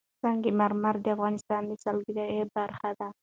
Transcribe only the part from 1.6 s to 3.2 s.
د سیلګرۍ برخه ده.